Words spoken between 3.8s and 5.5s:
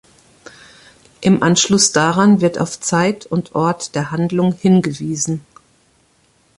der Handlung hingewiesen.